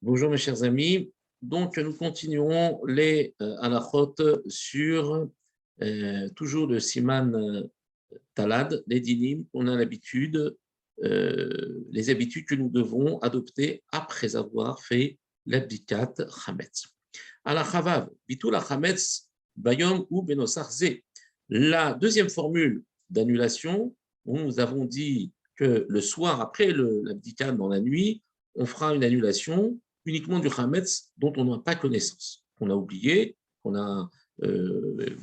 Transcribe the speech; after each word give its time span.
Bonjour 0.00 0.30
mes 0.30 0.36
chers 0.36 0.62
amis. 0.62 1.12
Donc 1.42 1.76
nous 1.76 1.92
continuons 1.92 2.80
les 2.86 3.34
euh, 3.42 3.56
halachot 3.58 4.14
sur 4.46 5.28
euh, 5.82 6.28
toujours 6.36 6.68
le 6.68 6.78
siman 6.78 7.34
euh, 7.34 7.64
talad, 8.32 8.84
les 8.86 9.00
dinim 9.00 9.44
qu'on 9.52 9.66
a 9.66 9.74
l'habitude, 9.74 10.56
les 11.00 12.10
habitudes 12.10 12.46
que 12.46 12.54
nous 12.54 12.68
devons 12.68 13.18
adopter 13.20 13.82
après 13.90 14.36
avoir 14.36 14.80
fait 14.80 15.18
l'abdikat 15.46 16.14
chametz. 16.44 16.86
la 17.44 17.64
chavav, 17.64 18.08
bitul 18.28 18.56
chametz 18.60 19.28
bayom 19.56 20.06
ou 20.10 20.22
benosar 20.22 20.70
La 21.48 21.94
deuxième 21.94 22.30
formule 22.30 22.84
d'annulation, 23.10 23.96
nous 24.26 24.60
avons 24.60 24.84
dit 24.84 25.32
que 25.56 25.86
le 25.88 26.00
soir 26.00 26.40
après 26.40 26.72
l'abdikat 26.72 27.50
dans 27.50 27.68
la 27.68 27.80
nuit, 27.80 28.22
on 28.54 28.64
fera 28.64 28.94
une 28.94 29.02
annulation 29.02 29.76
uniquement 30.08 30.40
du 30.40 30.48
Hametz 30.56 31.10
dont 31.18 31.32
on 31.36 31.44
n'a 31.44 31.58
pas 31.58 31.74
connaissance, 31.74 32.44
qu'on 32.58 32.70
a 32.70 32.74
oublié, 32.74 33.36
qu'on 33.62 33.74
euh, 34.42 35.16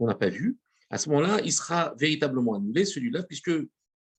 n'a 0.00 0.14
pas 0.14 0.28
vu. 0.28 0.58
À 0.90 0.98
ce 0.98 1.08
moment-là, 1.08 1.40
il 1.44 1.52
sera 1.52 1.94
véritablement 1.98 2.54
annulé, 2.54 2.84
celui-là, 2.84 3.22
puisque 3.24 3.52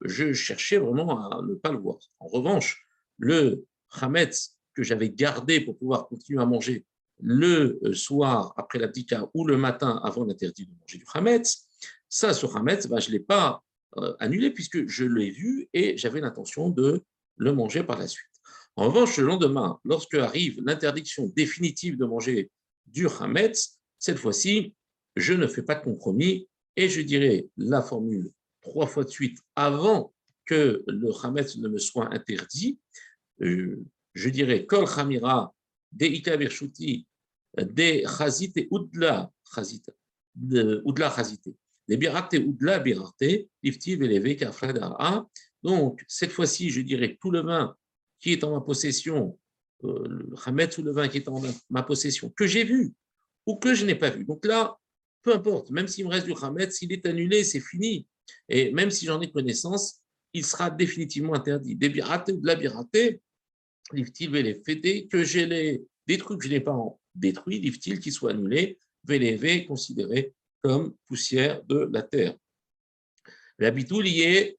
je 0.02 0.34
cherchais 0.34 0.78
vraiment 0.78 1.30
à 1.30 1.42
ne 1.42 1.54
pas 1.56 1.72
le 1.72 1.78
voir. 1.78 1.98
En 2.20 2.28
revanche, 2.28 2.86
le 3.18 3.66
Hametz 3.92 4.58
que 4.74 4.84
j'avais 4.84 5.10
gardé 5.10 5.62
pour 5.62 5.78
pouvoir 5.78 6.08
continuer 6.08 6.42
à 6.42 6.46
manger 6.46 6.86
le 7.22 7.80
soir 7.94 8.54
après 8.58 8.80
l'abdika 8.80 9.30
ou 9.34 9.46
le 9.46 9.56
matin 9.56 10.02
avant 10.04 10.26
l'interdit 10.26 10.66
de 10.66 10.72
manger 10.82 10.98
du 10.98 11.06
Hametz, 11.14 11.68
ça, 12.10 12.34
ce 12.34 12.46
Hametz, 12.46 12.88
bah, 12.88 13.00
je 13.00 13.08
ne 13.08 13.14
l'ai 13.14 13.20
pas 13.20 13.64
euh, 13.98 14.16
annulé 14.20 14.52
puisque 14.52 14.88
je 14.88 15.06
l'ai 15.06 15.30
vu 15.30 15.70
et 15.74 15.96
j'avais 15.98 16.22
l'intention 16.22 16.70
de 16.70 17.04
le 17.38 17.54
manger 17.54 17.84
par 17.84 18.00
la 18.00 18.08
suite. 18.08 18.33
En 18.76 18.88
revanche, 18.88 19.18
le 19.18 19.26
lendemain, 19.26 19.80
lorsque 19.84 20.16
arrive 20.16 20.62
l'interdiction 20.66 21.32
définitive 21.36 21.98
de 21.98 22.06
manger 22.06 22.50
du 22.88 23.08
Hametz, 23.08 23.80
cette 24.00 24.18
fois-ci, 24.18 24.74
je 25.16 25.34
ne 25.34 25.48
fais 25.48 25.62
pas 25.62 25.76
de 25.76 25.84
compromis 25.84 26.48
et 26.76 26.90
je 26.90 27.02
dirai 27.02 27.48
la 27.58 27.82
formule 27.82 28.32
trois 28.62 28.88
fois 28.88 29.04
de 29.04 29.10
suite 29.10 29.38
avant 29.56 30.14
que 30.46 30.84
le 30.88 31.12
Hametz 31.24 31.58
ne 31.58 31.68
me 31.68 31.78
soit 31.78 32.12
interdit. 32.14 32.80
Euh, 33.42 33.84
je 34.14 34.30
dirais 34.30 34.66
Kol 34.66 34.86
Hamira 34.98 35.54
de 35.92 36.06
Ika 36.06 36.38
Bershuti 36.38 37.06
de 37.58 38.04
Chazite 38.08 38.68
Udla 38.72 39.32
Chazite, 39.54 39.92
Udla 40.36 41.14
Chazite, 41.16 41.50
de 41.88 41.96
Birate 41.96 42.34
Udla 42.34 42.80
Birate, 42.80 43.50
Ifti. 43.62 43.98
Donc, 45.62 46.04
cette 46.08 46.32
fois-ci, 46.32 46.70
je 46.72 46.82
dirais 46.82 47.18
tout 47.22 47.32
le 47.32 47.42
vin 47.42 47.76
qui 48.24 48.32
est 48.32 48.44
en 48.46 48.52
ma 48.52 48.62
possession, 48.62 49.38
euh, 49.84 50.08
le 50.08 50.36
Hametz 50.46 50.78
ou 50.78 50.84
le 50.84 50.94
vin 50.94 51.10
qui 51.10 51.18
est 51.18 51.28
en 51.28 51.42
ma 51.70 51.84
possession, 51.84 52.30
que 52.30 52.48
j'ai 52.48 52.64
vu 52.64 52.94
ou 53.46 53.58
que 53.58 53.74
je 53.74 53.86
n'ai 53.86 53.96
pas 53.96 54.10
vu. 54.10 54.24
Donc 54.24 54.46
là, 54.46 54.78
peu 55.24 55.36
importe, 55.36 55.72
même 55.72 55.90
s'il 55.90 56.06
me 56.06 56.10
reste 56.10 56.26
du 56.26 56.34
Hametz, 56.42 56.78
s'il 56.78 56.94
est 56.94 57.06
annulé, 57.06 57.44
c'est 57.44 57.60
fini. 57.60 58.08
Et 58.48 58.72
même 58.72 58.92
si 58.92 59.06
j'en 59.06 59.20
ai 59.20 59.30
connaissance, 59.30 60.02
il 60.32 60.46
sera 60.46 60.72
définitivement 60.72 61.34
interdit. 61.34 61.76
Des 61.76 61.90
biratés 61.90 62.32
ou 62.32 62.40
de 62.40 62.48
la 62.48 62.56
biraté, 62.56 63.22
l'iftil 63.92 64.28
les 64.28 64.56
fêter, 64.56 65.08
que 65.08 65.26
j'ai 65.26 65.46
les, 65.46 65.84
des 66.08 66.18
trucs 66.18 66.40
que 66.40 66.46
je 66.46 66.52
n'ai 66.52 66.62
pas 66.62 66.78
détruits, 67.14 67.60
l'iftil 67.60 68.00
qui 68.00 68.14
soit 68.14 68.32
annulé, 68.32 68.80
vélévé, 69.04 69.66
considéré 69.66 70.34
comme 70.62 70.96
poussière 71.08 71.62
de 71.66 71.90
la 71.92 72.02
terre. 72.02 72.38
La 73.60 73.70
bitoul 73.70 74.08
y 74.08 74.22
est 74.22 74.58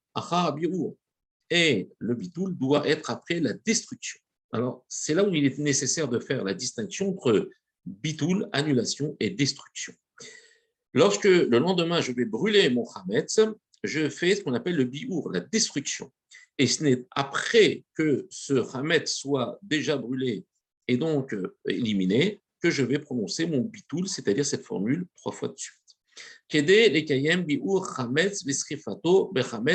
et 1.51 1.91
le 1.99 2.15
bitoul 2.15 2.57
doit 2.57 2.87
être 2.89 3.11
après 3.11 3.41
la 3.41 3.53
destruction. 3.53 4.21
Alors, 4.53 4.85
c'est 4.89 5.15
là 5.15 5.25
où 5.25 5.35
il 5.35 5.45
est 5.45 5.59
nécessaire 5.59 6.09
de 6.09 6.19
faire 6.19 6.45
la 6.45 6.55
distinction 6.55 7.11
entre 7.11 7.49
bitoul, 7.85 8.49
annulation 8.53 9.17
et 9.21 9.31
destruction. 9.31 9.93
Lorsque 10.93 11.25
le 11.25 11.59
lendemain, 11.59 12.01
je 12.01 12.13
vais 12.13 12.25
brûler 12.25 12.71
mon 12.71 12.85
chametz, 12.87 13.41
je 13.83 14.09
fais 14.09 14.37
ce 14.37 14.43
qu'on 14.43 14.55
appelle 14.55 14.77
le 14.77 14.85
biour, 14.85 15.31
la 15.33 15.41
destruction. 15.41 16.11
Et 16.57 16.69
ce 16.69 16.85
n'est 16.85 17.05
après 17.11 17.85
que 17.95 18.27
ce 18.31 18.65
chametz 18.65 19.13
soit 19.13 19.59
déjà 19.63 19.97
brûlé 19.97 20.45
et 20.87 20.97
donc 20.97 21.35
euh, 21.35 21.57
éliminé 21.67 22.41
que 22.61 22.71
je 22.71 22.83
vais 22.83 22.99
prononcer 22.99 23.47
mon 23.47 23.61
bitoul, 23.61 24.09
c'est-à-dire 24.09 24.47
cette 24.47 24.65
formule 24.65 25.07
trois 25.17 25.33
fois 25.33 25.49
de 25.49 25.59
suite. 25.59 25.81
Kede 26.49 26.93
lekayem 26.95 27.43
biour 27.43 27.85
chametz 27.97 28.45
vesrifato 28.45 29.33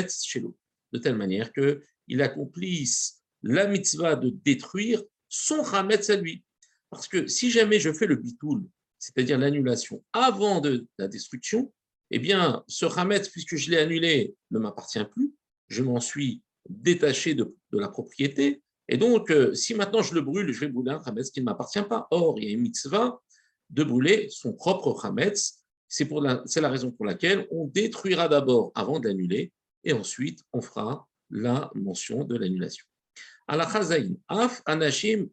shelo 0.08 0.56
de 0.92 0.98
telle 0.98 1.16
manière 1.16 1.52
qu'il 1.52 2.22
accomplisse 2.22 3.22
la 3.42 3.66
mitzvah 3.66 4.16
de 4.16 4.30
détruire 4.44 5.02
son 5.28 5.62
Hametz 5.62 6.10
à 6.10 6.16
lui. 6.16 6.44
Parce 6.90 7.08
que 7.08 7.26
si 7.26 7.50
jamais 7.50 7.78
je 7.78 7.92
fais 7.92 8.06
le 8.06 8.16
bitoul, 8.16 8.66
c'est-à-dire 8.98 9.38
l'annulation 9.38 10.04
avant 10.12 10.60
de 10.60 10.86
la 10.98 11.08
destruction, 11.08 11.72
eh 12.10 12.18
bien, 12.18 12.64
ce 12.66 12.86
Hametz, 12.86 13.28
puisque 13.28 13.56
je 13.56 13.70
l'ai 13.70 13.78
annulé, 13.78 14.34
ne 14.50 14.58
m'appartient 14.58 15.04
plus, 15.04 15.32
je 15.68 15.82
m'en 15.82 16.00
suis 16.00 16.42
détaché 16.68 17.34
de, 17.34 17.54
la 17.72 17.88
propriété, 17.88 18.62
et 18.88 18.96
donc, 18.96 19.30
euh, 19.30 19.54
si 19.54 19.74
maintenant 19.74 20.02
je 20.02 20.14
le 20.14 20.20
brûle, 20.20 20.52
je 20.52 20.58
vais 20.58 20.68
brûler 20.68 20.90
un 20.90 21.00
Hametz 21.06 21.30
qui 21.30 21.40
ne 21.40 21.44
m'appartient 21.44 21.82
pas. 21.82 22.08
Or, 22.10 22.34
il 22.38 22.44
y 22.44 22.48
a 22.48 22.50
une 22.50 22.62
mitzvah 22.62 23.20
de 23.70 23.84
brûler 23.84 24.26
son 24.30 24.52
propre 24.52 25.04
Hametz. 25.04 25.60
C'est 25.86 26.10
la, 26.10 26.42
la 26.56 26.68
raison 26.68 26.90
pour 26.90 27.06
laquelle 27.06 27.46
on 27.52 27.66
détruira 27.66 28.28
d'abord 28.28 28.72
avant 28.74 28.98
d'annuler, 28.98 29.52
et 29.84 29.92
ensuite 29.92 30.42
on 30.52 30.60
fera 30.60 31.08
la 31.30 31.70
mention 31.74 32.24
de 32.24 32.36
l'annulation. 32.36 32.84
af 33.48 34.62
anashim 34.66 35.28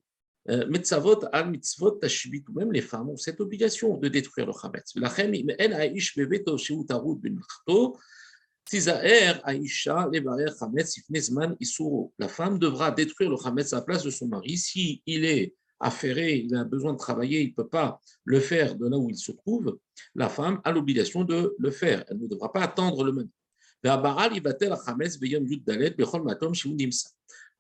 euh, 0.50 0.66
metzavot 0.68 1.26
al 1.34 1.52
mitzvot 1.52 2.00
tashbit, 2.00 2.46
ou 2.48 2.54
même 2.54 2.72
les 2.72 2.82
femmes 2.82 3.10
ont 3.10 3.18
cette 3.18 3.42
obligation 3.42 3.98
de 3.98 4.08
détruire 4.08 4.48
le 4.48 4.54
chametz. 4.54 4.96
Lachem 4.96 5.34
en 5.34 5.80
aish 5.80 6.16
beveto 6.16 6.58
tarud 6.88 7.20
ben 7.20 7.38
tizaer 8.64 9.42
aisha 9.46 10.08
levarer 10.12 10.52
chametz 10.58 10.98
ifne 10.98 11.20
zman 11.20 11.56
isuro. 11.60 12.14
La 12.18 12.30
femme 12.30 12.60
devra 12.60 12.92
détruire 12.92 13.30
le 13.30 13.38
chametz 13.38 13.74
à 13.74 13.78
la 13.78 13.82
place 13.82 14.04
de 14.04 14.10
son 14.10 14.28
mari 14.28 14.58
si 14.58 15.02
il 15.06 15.26
est 15.26 15.54
affairé, 15.80 16.38
il 16.38 16.56
a 16.56 16.64
besoin 16.64 16.94
de 16.94 16.98
travailler, 16.98 17.42
il 17.42 17.50
ne 17.50 17.54
peut 17.54 17.68
pas 17.68 18.00
le 18.24 18.40
faire 18.40 18.76
de 18.76 18.88
là 18.88 18.98
où 18.98 19.10
il 19.10 19.18
se 19.18 19.32
trouve, 19.32 19.78
la 20.16 20.30
femme 20.30 20.60
a 20.64 20.72
l'obligation 20.72 21.24
de 21.24 21.56
le 21.60 21.72
faire. 21.72 22.04
Elle 22.08 22.20
ne 22.20 22.28
devra 22.28 22.52
pas 22.52 22.62
attendre 22.62 23.04
le 23.04 23.12
mari. 23.12 23.30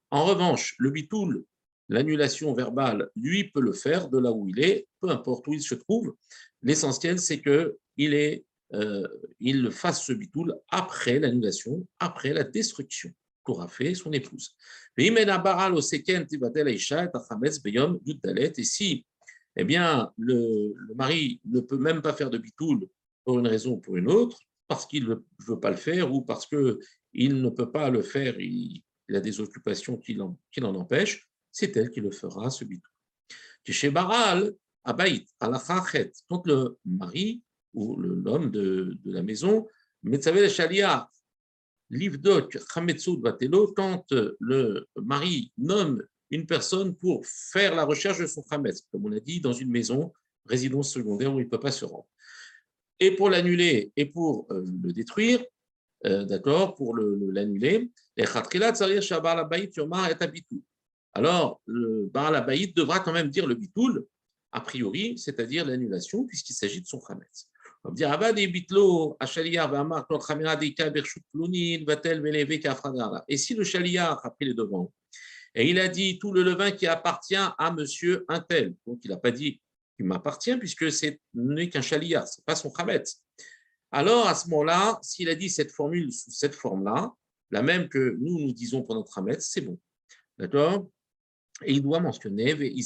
En 0.09 0.25
revanche, 0.25 0.75
le 0.79 0.89
bitoul, 0.89 1.43
l'annulation 1.89 2.53
verbale, 2.53 3.09
lui 3.15 3.45
peut 3.51 3.61
le 3.61 3.73
faire 3.73 4.09
de 4.09 4.17
là 4.17 4.31
où 4.31 4.47
il 4.47 4.59
est, 4.59 4.87
peu 4.99 5.09
importe 5.09 5.47
où 5.47 5.53
il 5.53 5.61
se 5.61 5.75
trouve. 5.75 6.15
L'essentiel, 6.63 7.19
c'est 7.19 7.41
qu'il 7.41 8.43
euh, 8.73 9.71
fasse 9.71 10.03
ce 10.03 10.13
bitoul 10.13 10.55
après 10.69 11.19
l'annulation, 11.19 11.85
après 11.99 12.33
la 12.33 12.43
destruction 12.43 13.11
qu'aura 13.43 13.67
fait 13.67 13.93
son 13.95 14.11
épouse. 14.11 14.55
Et 14.97 15.09
si 18.63 19.05
eh 19.59 19.63
bien, 19.63 20.11
le, 20.17 20.73
mari 20.95 21.41
ne 21.45 21.59
peut 21.59 21.77
même 21.77 22.01
pas 22.01 22.13
faire 22.13 22.29
de 22.29 22.37
bitoul 22.37 22.87
pour 23.23 23.39
une 23.39 23.47
raison 23.47 23.71
ou 23.71 23.77
pour 23.77 23.97
une 23.97 24.07
autre, 24.09 24.37
parce 24.67 24.85
qu'il 24.85 25.07
ne 25.07 25.15
veut 25.47 25.59
pas 25.59 25.71
le 25.71 25.77
faire 25.77 26.13
ou 26.13 26.21
parce 26.21 26.45
qu'il 26.45 27.41
ne 27.41 27.49
peut 27.49 27.71
pas 27.71 27.89
le 27.89 28.01
faire, 28.01 28.39
il, 28.39 28.83
a 29.13 29.19
des 29.19 29.39
occupations 29.39 29.97
qui 29.97 30.13
l'en, 30.13 30.37
empêchent, 30.75 31.27
c'est 31.51 31.75
elle 31.77 31.89
qui 31.89 32.01
le 32.01 32.11
fera, 32.11 32.49
ce 32.49 32.65
bitou. 32.65 32.89
Chez 33.65 33.91
Abaït, 34.83 35.27
quand 35.39 36.47
le 36.47 36.77
mari 36.85 37.41
ou 37.73 37.97
l'homme 37.97 38.51
de, 38.51 38.97
la 39.05 39.23
maison, 39.23 39.67
Metzavel 40.03 40.49
Shalia, 40.49 41.09
Livdok, 41.89 42.57
Vatelo, 43.21 43.73
quand 43.73 44.05
le 44.11 44.87
mari 44.95 45.51
nomme 45.57 46.03
une 46.29 46.45
personne 46.45 46.95
pour 46.95 47.25
faire 47.25 47.75
la 47.75 47.85
recherche 47.85 48.19
de 48.19 48.27
son 48.27 48.43
Hametz, 48.49 48.85
comme 48.91 49.05
on 49.05 49.11
a 49.13 49.19
dit, 49.19 49.39
dans 49.39 49.53
une 49.53 49.71
maison, 49.71 50.11
résidence 50.45 50.91
secondaire 50.91 51.33
où 51.33 51.39
il 51.39 51.45
ne 51.45 51.49
peut 51.49 51.59
pas 51.59 51.71
se 51.71 51.85
rendre 51.85 52.07
et 52.99 53.11
pour 53.11 53.29
l'annuler 53.29 53.91
et 53.95 54.05
pour 54.05 54.47
euh, 54.51 54.65
le 54.83 54.91
détruire, 54.91 55.43
euh, 56.05 56.25
d'accord, 56.25 56.75
pour 56.75 56.95
l'annuler, 56.95 57.91
alors 61.13 61.61
le 61.65 62.09
Baal 62.11 62.73
devra 62.75 62.99
quand 62.99 63.13
même 63.13 63.29
dire 63.29 63.47
le 63.47 63.55
bitoul, 63.55 64.05
a 64.51 64.61
priori, 64.61 65.17
c'est-à-dire 65.17 65.65
l'annulation, 65.65 66.25
puisqu'il 66.25 66.53
s'agit 66.53 66.81
de 66.81 66.87
son 66.87 66.99
chametz. 66.99 67.47
On 67.83 67.89
va 67.89 67.95
dire 67.95 68.11
Et 73.27 73.37
si 73.37 73.53
le 73.55 73.63
chaliar 73.63 74.25
a 74.25 74.29
pris 74.31 74.45
les 74.45 74.53
devants 74.53 74.93
et 75.55 75.69
il 75.69 75.79
a 75.79 75.87
dit 75.87 76.19
tout 76.19 76.33
le 76.33 76.43
levain 76.43 76.71
qui 76.71 76.85
appartient 76.85 77.35
à 77.35 77.73
monsieur 77.75 78.25
Intel, 78.27 78.75
donc 78.85 78.99
il 79.03 79.09
n'a 79.09 79.17
pas 79.17 79.31
dit 79.31 79.61
qui 79.97 80.03
m'appartient, 80.03 80.55
puisque 80.57 80.91
ce 80.91 81.17
n'est 81.33 81.69
qu'un 81.69 81.81
chalia, 81.81 82.25
ce 82.25 82.39
n'est 82.39 82.45
pas 82.45 82.55
son 82.55 82.71
chametz. 82.73 83.21
Alors, 83.91 84.27
à 84.27 84.35
ce 84.35 84.49
moment-là, 84.49 84.99
s'il 85.01 85.27
a 85.29 85.35
dit 85.35 85.49
cette 85.49 85.71
formule 85.71 86.13
sous 86.13 86.31
cette 86.31 86.55
forme-là, 86.55 87.13
la 87.51 87.61
même 87.61 87.89
que 87.89 88.15
nous, 88.19 88.39
nous 88.39 88.53
disons 88.53 88.83
pour 88.83 88.95
notre 88.95 89.13
chametz, 89.13 89.49
c'est 89.49 89.61
bon. 89.61 89.79
D'accord? 90.37 90.87
Et 91.63 91.73
il 91.73 91.81
doit 91.81 91.99
mentionner 91.99 92.51
il 92.51 92.83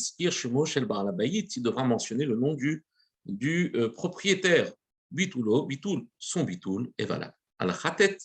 devra 1.62 1.84
mentionner 1.84 2.26
le 2.26 2.36
nom 2.36 2.54
du, 2.54 2.86
du 3.26 3.72
euh, 3.76 3.90
propriétaire. 3.90 4.72
Bitulo, 5.12 5.66
bitul, 5.66 6.08
son 6.18 6.46
bitul 6.46 6.90
est 6.98 7.04
valable. 7.04 7.36
Al 7.60 7.74
Khatet, 7.78 8.18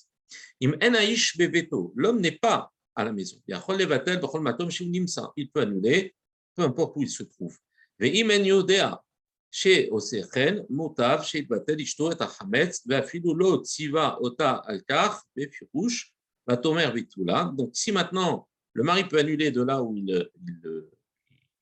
Im 0.63 0.75
Enaish 0.81 1.37
Beveto, 1.37 1.93
l'homme 1.97 2.21
n'est 2.21 2.39
pas 2.39 2.73
à 2.95 3.05
la 3.05 3.13
maison. 3.13 3.43
Il 5.37 5.51
peut 5.51 5.61
annuler, 5.61 6.15
peu 6.55 6.63
importe 6.63 6.97
où 6.97 7.03
il 7.03 7.11
se 7.11 7.25
trouve. 7.25 7.59
ואם 8.00 8.32
אין 8.32 8.46
יודע 8.46 8.92
שעושה 9.52 10.18
כן, 10.34 10.56
מוטב 10.70 11.20
שיתבטל 11.24 11.76
אשתו 11.82 12.12
את 12.12 12.22
החמץ, 12.22 12.84
ואפילו 12.88 13.38
לא 13.38 13.60
ציווה 13.64 14.14
אותה 14.14 14.58
על 14.64 14.80
כך 14.90 15.24
בפירוש, 15.36 16.14
ותאמר 16.50 16.92
ביטולה. 16.94 17.46
Donc 17.58 17.76
si 17.76 17.92
maintenant 17.92 18.48
le 18.74 18.84
mari 18.84 19.04
peut 19.04 19.20
annuler 19.20 19.52
de 19.52 19.62
là 19.62 19.84
où 19.84 19.96
il, 19.96 20.30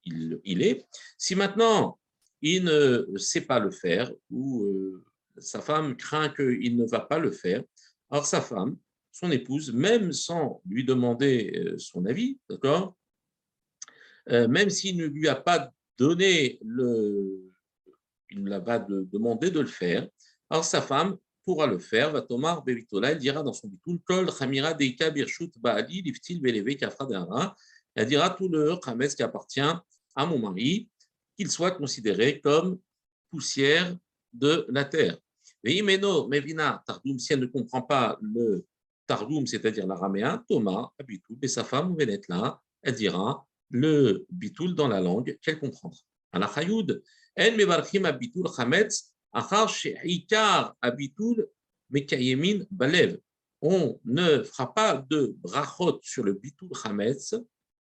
il, 0.06 0.40
il, 0.44 0.62
est, 0.62 0.86
si 1.18 1.36
maintenant 1.36 2.00
il 2.42 2.64
ne 2.64 3.18
sait 3.18 3.42
pas 3.42 3.60
le 3.60 3.72
faire, 3.72 4.12
ou 4.30 4.64
euh, 4.64 5.04
sa 5.38 5.62
femme 5.62 5.98
craint 5.98 6.30
qu'il 6.30 6.78
ne 6.78 6.86
va 6.86 7.02
pas 7.02 7.20
le 7.20 7.32
faire, 7.32 7.64
alors 8.10 8.26
sa 8.26 8.42
femme, 8.42 8.78
son 9.12 9.32
épouse, 9.32 9.74
même 9.74 10.14
sans 10.14 10.62
lui 10.66 10.84
demander 10.86 11.52
euh, 11.56 11.78
son 11.78 12.06
avis, 12.06 12.40
d'accord, 12.50 12.96
euh, 14.30 14.48
même 14.48 14.70
s'il 14.70 14.96
ne 14.98 15.06
lui 15.06 15.28
a 15.28 15.36
pas 15.36 15.72
donné 15.99 16.59
le, 16.63 17.51
il 18.31 18.45
l'a 18.45 18.61
pas 18.61 18.79
demandé 18.79 19.51
de 19.51 19.61
le 19.61 19.67
faire. 19.67 20.09
Alors 20.51 20.65
sa 20.65 20.83
femme 20.83 21.17
pourra 21.45 21.67
le 21.67 21.79
faire. 21.79 22.11
Va 22.11 22.23
Tomar 22.23 22.63
Bevitola, 22.65 23.13
elle 23.13 23.19
dira 23.19 23.43
dans 23.43 23.53
son 23.53 23.69
bitul, 23.69 23.99
Kol 24.05 24.31
Chamira 24.33 24.75
Deika 24.75 25.11
Birshut 25.11 25.53
Baali 25.59 26.03
Liftil 26.03 26.41
Beleve 26.41 26.77
Elle 27.95 28.07
dira 28.07 28.31
tout 28.31 28.49
le 28.49 28.77
Khames 28.77 29.09
qui 29.09 29.23
appartient 29.23 29.61
à 29.61 30.27
mon 30.27 30.39
mari, 30.39 30.89
qu'il 31.37 31.51
soit 31.51 31.73
considéré 31.73 32.41
comme 32.41 32.79
poussière 33.31 33.97
de 34.33 34.67
la 34.69 34.85
terre. 34.85 35.19
Veimeno 35.63 36.29
Mevina 36.29 36.83
Tardoum, 36.87 37.19
si 37.19 37.33
elle 37.33 37.41
ne 37.41 37.47
comprend 37.47 37.83
pas 37.83 38.19
le 38.21 38.65
Tardoum, 39.07 39.47
c'est-à-dire 39.47 39.87
l'araméen, 39.87 40.43
Thomas, 40.49 40.91
Abitul, 40.99 41.37
et 41.43 41.49
sa 41.49 41.65
femme, 41.65 41.97
elle 41.99 42.95
dira 42.95 43.47
le 43.71 44.27
bitul 44.31 44.75
dans 44.75 44.89
la 44.89 45.01
langue 45.01 45.39
qu'elle 45.43 45.59
comprendra. 45.59 45.99
mevarchim 47.37 48.05
abitul 48.05 48.49
chametz, 48.55 49.13
achar 49.33 49.69
she'ikar 49.69 50.75
abitul 50.81 51.47
mekayemin 51.91 52.65
balev. 52.71 53.19
On 53.63 53.99
ne 54.05 54.43
fera 54.43 54.75
pas 54.75 54.97
de 55.09 55.35
brachot 55.39 55.99
sur 56.03 56.25
le 56.25 56.35
bitul 56.35 56.71
chametz. 56.75 57.35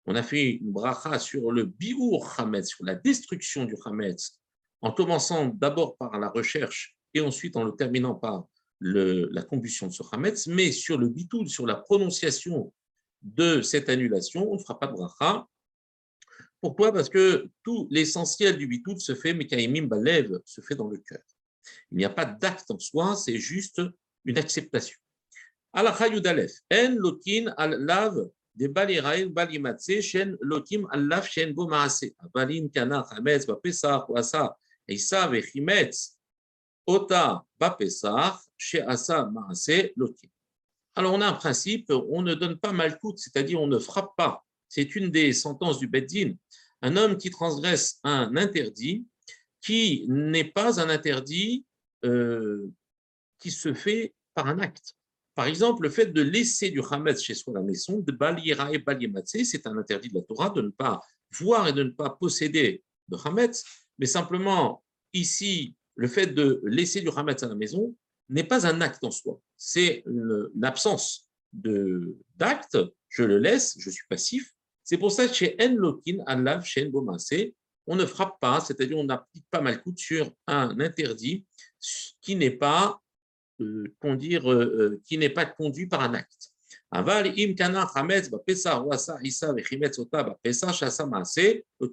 On 0.07 0.15
a 0.17 0.23
fait 0.23 0.51
une 0.51 0.73
bracha 0.73 1.19
sur 1.19 1.53
le 1.53 1.65
biur 1.65 2.29
chametz, 2.37 2.69
sur 2.69 2.85
la 2.85 2.95
destruction 2.95 3.65
du 3.65 3.77
chametz, 3.83 4.41
en 4.81 4.93
commençant 4.93 5.47
d'abord 5.47 5.97
par 5.97 6.19
la 6.19 6.29
recherche 6.29 6.97
et 7.15 7.21
ensuite 7.21 7.57
en 7.57 7.65
le 7.65 7.73
terminant 7.73 8.15
par 8.15 8.47
la 8.81 9.43
combustion 9.43 9.87
de 9.87 9.93
ce 9.93 10.03
chametz, 10.03 10.49
mais 10.49 10.73
sur 10.73 10.99
le 10.99 11.09
bitul, 11.09 11.49
sur 11.49 11.67
la 11.67 11.77
prononciation 11.77 12.73
de 13.23 13.63
cette 13.63 13.89
annulation, 13.89 14.51
on 14.51 14.57
ne 14.57 14.61
fera 14.61 14.79
pas 14.79 14.89
de 14.89 14.93
bracha. 14.93 15.47
Pourquoi? 16.63 16.93
Parce 16.93 17.09
que 17.09 17.51
tout 17.65 17.89
l'essentiel 17.91 18.57
du 18.57 18.69
bitoul 18.69 19.01
se 19.01 19.17
fait, 19.17 19.35
Mekaimim 19.35 19.89
Balev, 19.89 20.39
se 20.45 20.61
fait 20.61 20.77
dans 20.77 20.87
le 20.87 20.97
cœur. 20.97 21.19
Il 21.91 21.99
n'y 21.99 22.05
a 22.05 22.11
pas 22.11 22.25
d'acte 22.25 22.71
en 22.71 22.79
soi, 22.79 23.17
c'est 23.17 23.37
juste 23.37 23.83
une 24.25 24.39
acceptation. 24.39 24.97
En 25.73 25.83
Lokin 25.83 27.53
al 27.57 27.85
Lav 27.85 28.31
de 28.55 28.69
Balirail 28.69 29.29
Balimatse, 29.29 30.01
Shen 30.03 30.37
Lokim 30.41 30.87
al 30.93 31.09
Lav 31.09 31.27
Shen 31.27 31.53
Bo 31.53 31.67
Maase, 31.67 32.15
Balin 32.33 32.69
Kana 32.73 33.05
Hametz 33.11 33.45
Bapesach 33.45 34.09
Wasa, 34.09 34.57
Eisa 34.87 35.27
Vechimetz, 35.27 36.17
Ota 36.87 37.45
Bapesach, 37.59 38.39
Sheasa 38.57 39.25
Maase 39.25 39.91
Lokim. 39.97 40.31
Alors 40.95 41.15
on 41.15 41.21
a 41.21 41.27
un 41.27 41.33
principe, 41.33 41.91
on 41.91 42.23
ne 42.23 42.35
donne 42.35 42.57
pas 42.57 42.73
malcoute, 42.73 43.19
c'est-à-dire 43.19 43.61
on 43.61 43.67
ne 43.67 43.81
frappe 43.81 44.15
pas 44.17 44.45
c'est 44.75 44.97
une 44.97 45.11
des 45.11 45.35
sentences 45.35 45.79
du 45.79 45.87
Beddin, 45.87 46.33
un 46.83 46.97
homme 46.97 47.17
qui 47.17 47.31
transgresse 47.31 47.99
un 48.05 48.37
interdit 48.37 49.07
qui 49.63 50.05
n'est 50.09 50.51
pas 50.51 50.81
un 50.81 50.89
interdit 50.89 51.65
euh, 52.05 52.69
qui 53.39 53.51
se 53.51 53.73
fait 53.73 54.15
par 54.35 54.49
un 54.49 54.59
acte. 54.59 54.95
Par 55.35 55.47
exemple, 55.47 55.85
le 55.85 55.91
fait 55.91 56.07
de 56.07 56.21
laisser 56.21 56.71
du 56.71 56.81
Hametz 56.91 57.23
chez 57.23 57.35
soi 57.35 57.55
à 57.57 57.61
la 57.61 57.65
maison, 57.65 58.01
de 58.01 58.13
balira 58.13 58.73
et 58.73 58.79
balimatse, 58.79 59.45
c'est 59.45 59.67
un 59.67 59.79
interdit 59.79 60.11
de 60.11 60.17
la 60.17 60.23
Torah 60.23 60.51
de 60.51 60.61
ne 60.61 60.69
pas 60.69 61.01
voir 61.31 61.69
et 61.69 61.73
de 61.73 61.85
ne 61.85 61.91
pas 61.91 62.11
posséder 62.11 62.83
de 63.09 63.17
Hametz, 63.25 63.65
mais 63.99 64.07
simplement 64.07 64.85
ici, 65.13 65.75
le 65.95 66.09
fait 66.09 66.27
de 66.27 66.61
laisser 66.65 67.01
du 67.01 67.09
Hametz 67.15 67.43
à 67.43 67.49
la 67.49 67.55
maison 67.55 67.95
n'est 68.29 68.45
pas 68.45 68.67
un 68.67 68.81
acte 68.81 69.05
en 69.05 69.11
soi, 69.11 69.41
c'est 69.57 70.03
une, 70.07 70.51
absence 70.63 71.29
d'acte, 71.53 72.79
je 73.09 73.23
le 73.23 73.39
laisse, 73.39 73.77
je 73.79 73.91
suis 73.91 74.07
passif, 74.09 74.55
c'est 74.93 74.99
pour 74.99 75.11
ça 75.11 75.27
que 75.27 75.33
chez 75.33 75.57
En 75.59 75.75
Lokin, 75.75 76.19
Alav, 76.27 76.67
chez 76.67 76.93
on 77.87 77.97
ne 77.97 78.05
frappe 78.05 78.39
pas, 78.39 78.61
c'est-à-dire 78.61 78.99
on 78.99 79.05
n'applique 79.05 79.47
pas 79.51 79.63
mal 79.63 79.83
coup 79.83 79.95
sur 79.97 80.31
un 80.47 80.79
interdit 80.81 81.47
qui 82.21 82.37
n'est 82.37 82.51
pas, 82.51 83.01
euh, 83.63 83.87
dire, 84.17 84.53
euh, 84.53 85.01
qui 85.07 85.17
n'est 85.17 85.31
pas 85.31 85.47
conduit 85.47 85.87
par 85.87 86.03
un 86.03 86.13
acte. 86.13 86.51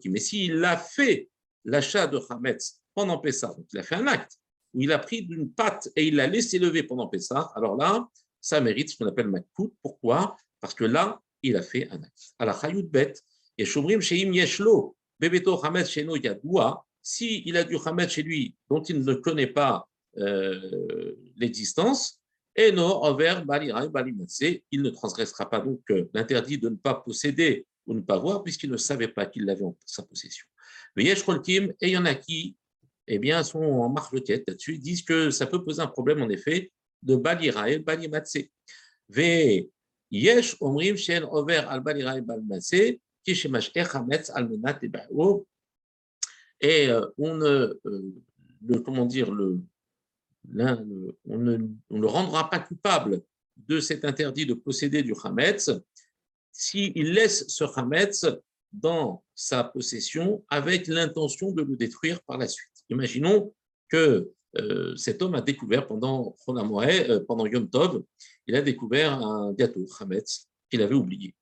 Mais 0.06 0.20
s'il 0.20 0.66
a 0.66 0.76
fait 0.78 1.30
l'achat 1.64 2.06
de 2.06 2.20
Hametz 2.30 2.82
pendant 2.94 3.18
Pessah, 3.20 3.48
donc 3.48 3.66
il 3.72 3.80
a 3.80 3.84
fait 3.84 3.96
un 3.96 4.08
acte, 4.08 4.34
où 4.74 4.82
il 4.82 4.92
a 4.92 5.00
pris 5.00 5.22
d'une 5.22 5.50
pâte 5.54 5.88
et 5.96 6.08
il 6.08 6.18
l'a 6.18 6.28
laissé 6.28 6.60
lever 6.60 6.84
pendant 6.84 7.08
Pessah, 7.08 7.50
alors 7.56 7.78
là, 7.78 8.06
ça 8.42 8.60
mérite 8.60 8.90
ce 8.90 8.98
qu'on 8.98 9.08
appelle 9.08 9.30
Makkout. 9.30 9.74
Pourquoi? 9.82 10.36
Parce 10.60 10.74
que 10.74 10.84
là, 10.84 11.22
il 11.44 11.56
a 11.56 11.62
fait 11.62 11.90
un 11.90 12.02
acte. 12.02 12.34
La 12.40 12.54
Chayout 12.54 12.90
Bet, 12.90 13.14
et 13.58 13.66
Shomrim 13.66 14.02
Sheim 14.02 14.34
Yeshlo, 14.34 14.96
Bebeto 15.20 15.60
Hamed 15.64 15.86
Sheno 15.86 16.16
Yadoua, 16.16 16.84
si 17.02 17.44
il 17.46 17.58
a 17.58 17.64
du 17.64 17.78
Hamed 17.84 18.10
chez 18.10 18.24
lui 18.24 18.56
dont 18.70 18.82
il 18.82 19.04
ne 19.04 19.14
connaît 19.16 19.48
pas 19.48 19.88
euh, 20.18 21.16
l'existence, 21.38 22.22
Eno 22.58 23.04
Over 23.04 23.42
Balirai 23.46 23.90
Balimatse, 23.90 24.44
il 24.72 24.82
ne 24.82 24.90
transgressera 24.90 25.50
pas 25.50 25.60
donc 25.60 25.82
euh, 25.92 26.10
l'interdit 26.14 26.58
de 26.58 26.70
ne 26.70 26.76
pas 26.76 26.96
posséder 26.96 27.66
ou 27.86 27.94
ne 27.94 28.02
pas 28.02 28.18
voir, 28.18 28.44
puisqu'il 28.44 28.70
ne 28.70 28.78
savait 28.78 29.08
pas 29.08 29.26
qu'il 29.26 29.46
l'avait 29.46 29.64
en 29.64 29.78
sa 29.86 30.04
possession. 30.04 30.46
Le 30.96 31.04
Yesh 31.04 31.24
et 31.48 31.74
il 31.82 31.90
y 31.90 31.98
en 31.98 32.06
a 32.06 32.16
qui 32.16 32.56
eh 33.08 33.18
bien, 33.18 33.44
sont 33.44 33.60
en 33.60 33.90
marque 33.90 34.14
de 34.14 34.20
tête 34.20 34.44
là-dessus, 34.48 34.78
disent 34.78 35.04
que 35.04 35.32
ça 35.32 35.48
peut 35.48 35.64
poser 35.64 35.82
un 35.82 35.88
problème 35.88 36.22
en 36.22 36.30
effet 36.30 36.72
de 37.02 37.16
Baliraï 37.16 37.80
Balimatse. 37.80 38.38
Ve 39.10 39.68
Yesh 40.12 40.56
omrim 40.60 40.98
shen 40.98 41.24
over 41.24 41.66
al 41.68 41.82
balirai 41.82 42.22
balmase, 42.22 43.00
qui 43.24 43.36
shemash 43.36 43.72
echametz 43.76 44.30
al 44.34 44.50
menat 44.50 44.80
Et 46.62 46.90
on 47.18 47.36
ne, 47.36 47.80
le, 48.66 48.80
comment 48.80 49.06
dire, 49.06 49.32
le, 49.32 49.60
on, 50.56 51.38
ne, 51.38 51.58
on 51.90 52.00
ne 52.00 52.06
rendra 52.06 52.50
pas 52.50 52.60
coupable 52.60 53.22
de 53.56 53.80
cet 53.80 54.06
interdit 54.06 54.46
de 54.46 54.54
posséder 54.54 55.04
du 55.04 55.14
chametz 55.14 55.70
s'il 56.52 57.14
laisse 57.14 57.48
ce 57.48 57.66
chametz 57.68 58.26
dans 58.72 59.24
sa 59.36 59.64
possession 59.64 60.44
avec 60.50 60.88
l'intention 60.88 61.52
de 61.52 61.64
le 61.64 61.76
détruire 61.76 62.22
par 62.24 62.38
la 62.38 62.48
suite. 62.48 62.72
Imaginons 62.90 63.54
que 63.90 64.32
cet 64.96 65.22
homme 65.22 65.36
a 65.36 65.42
découvert 65.42 65.88
pendant 65.88 66.36
euh, 66.50 67.20
pendant 67.28 67.46
Yom 67.46 67.70
Tov, 67.70 68.04
il 68.48 68.56
a 68.56 68.62
découvert 68.62 69.14
un 69.14 69.54
gâteau, 69.54 69.86
Hametz, 70.00 70.48
qu'il 70.70 70.82
avait 70.82 70.96
oublié. 70.96 71.36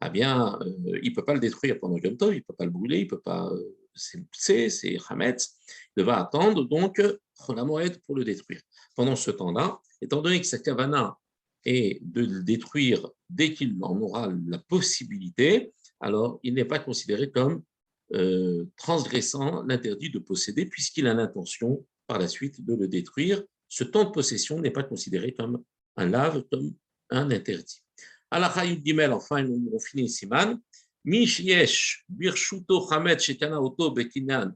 Ah 0.00 0.08
bien, 0.08 0.58
euh, 0.60 0.98
il 1.02 1.10
ne 1.10 1.14
peut 1.14 1.24
pas 1.24 1.34
le 1.34 1.40
détruire 1.40 1.78
pendant 1.80 1.96
Yom 1.98 2.16
Tov, 2.16 2.34
il 2.34 2.38
ne 2.38 2.42
peut 2.42 2.54
pas 2.54 2.64
le 2.64 2.70
brûler, 2.70 3.00
il 3.00 3.06
peut 3.06 3.20
pas. 3.20 3.50
c'est 3.94 4.68
c'est 4.70 4.96
Hametz. 5.08 5.56
Il 5.96 6.04
va 6.04 6.20
attendre 6.20 6.64
donc 6.64 7.00
Cholamoed 7.44 7.98
pour 8.06 8.16
le 8.16 8.24
détruire. 8.24 8.60
Pendant 8.94 9.16
ce 9.16 9.30
temps-là, 9.30 9.80
étant 10.00 10.22
donné 10.22 10.40
que 10.40 10.46
sa 10.46 10.58
kavana 10.58 11.18
est 11.64 12.00
de 12.02 12.22
le 12.22 12.42
détruire 12.42 13.08
dès 13.28 13.52
qu'il 13.52 13.76
en 13.82 14.00
aura 14.00 14.32
la 14.46 14.58
possibilité, 14.58 15.72
alors 16.00 16.40
il 16.42 16.54
n'est 16.54 16.64
pas 16.64 16.78
considéré 16.78 17.30
comme 17.30 17.62
transgressant 18.76 19.62
l'interdit 19.62 20.10
de 20.10 20.18
posséder 20.18 20.66
puisqu'il 20.66 21.06
a 21.06 21.14
l'intention 21.14 21.82
par 22.06 22.18
la 22.18 22.28
suite 22.28 22.64
de 22.64 22.74
le 22.74 22.88
détruire. 22.88 23.42
Ce 23.68 23.84
temps 23.84 24.04
de 24.04 24.10
possession 24.10 24.60
n'est 24.60 24.70
pas 24.70 24.82
considéré 24.82 25.32
comme 25.32 25.62
un 25.96 26.06
lave, 26.06 26.44
comme 26.50 26.74
un 27.10 27.30
interdit. 27.30 27.82
La 28.30 28.52
Gimel, 28.84 29.12
enfin, 29.12 29.46
on 29.46 29.78
finit 29.78 30.08
Siman. 30.08 30.60
Mish 31.04 31.40
yesh 31.40 32.04
birshuto 32.08 32.88
chamet 32.88 33.18
shekana 33.18 33.60
oto 33.60 33.90
bekinan 33.90 34.54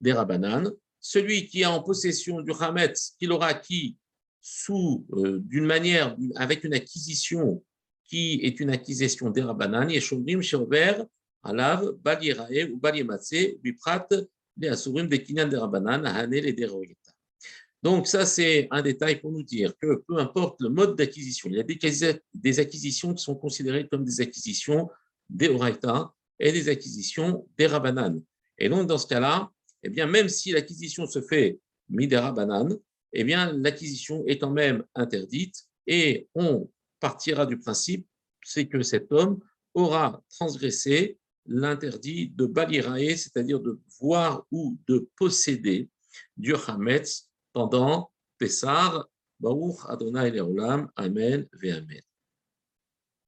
derabanan. 0.00 0.72
Celui 1.00 1.46
qui 1.46 1.62
est 1.62 1.66
en 1.66 1.82
possession 1.82 2.40
du 2.40 2.52
chamet 2.52 2.92
qu'il 3.18 3.30
aura 3.30 3.46
acquis 3.46 3.96
sous, 4.48 5.04
euh, 5.12 5.40
d'une 5.40 5.64
manière, 5.64 6.16
avec 6.36 6.62
une 6.62 6.74
acquisition 6.74 7.64
qui 8.04 8.38
est 8.44 8.60
une 8.60 8.70
acquisition 8.70 9.28
des 9.30 9.42
Rabbanan, 9.42 9.90
Yeshomrim 9.90 10.40
Sheover, 10.40 11.02
Alav, 11.42 11.92
Bal 12.00 12.22
Yerae 12.22 12.70
ou 12.70 12.76
Bal 12.76 12.96
Yematse, 12.96 13.58
Biprat, 13.60 14.08
Donc, 17.82 18.06
ça, 18.06 18.26
c'est 18.26 18.68
un 18.70 18.82
détail 18.82 19.20
pour 19.20 19.32
nous 19.32 19.42
dire 19.42 19.76
que 19.78 20.02
peu 20.08 20.18
importe 20.18 20.60
le 20.60 20.70
mode 20.70 20.96
d'acquisition, 20.96 21.48
il 21.50 21.56
y 21.56 21.60
a 21.60 21.62
des, 21.62 21.78
des 22.34 22.58
acquisitions 22.58 23.14
qui 23.14 23.22
sont 23.22 23.36
considérées 23.36 23.86
comme 23.88 24.04
des 24.04 24.20
acquisitions 24.20 24.88
des 25.28 25.48
Oraita 25.48 26.12
et 26.38 26.52
des 26.52 26.68
acquisitions 26.68 27.46
des 27.56 27.66
Rabbanan. 27.66 28.22
Et 28.58 28.68
donc, 28.68 28.86
dans 28.86 28.98
ce 28.98 29.06
cas-là, 29.06 29.50
eh 29.82 29.88
bien, 29.88 30.06
même 30.06 30.28
si 30.28 30.52
l'acquisition 30.52 31.06
se 31.06 31.20
fait 31.20 31.60
midera 31.88 32.32
banane, 32.32 32.76
eh 33.12 33.24
bien, 33.24 33.52
l'acquisition 33.52 34.24
est 34.26 34.38
quand 34.38 34.50
même 34.50 34.84
interdite 34.94 35.64
et 35.86 36.28
on 36.34 36.68
partira 36.98 37.46
du 37.46 37.58
principe, 37.58 38.06
c'est 38.42 38.66
que 38.66 38.82
cet 38.82 39.12
homme 39.12 39.38
aura 39.74 40.22
transgressé 40.30 41.18
l'interdit 41.48 42.28
de 42.28 42.46
balirae, 42.46 43.16
c'est-à-dire 43.16 43.60
de 43.60 43.78
voir 44.00 44.46
ou 44.50 44.76
de 44.88 45.08
posséder 45.16 45.88
du 46.36 46.54
Hametz 46.54 47.30
pendant 47.52 48.10
Pessar, 48.38 49.08
Baruch 49.38 49.78
Adonai 49.88 50.30
Leolam, 50.30 50.90
Amen, 50.96 51.46
Ve 51.52 51.70
Amen. 51.72 52.02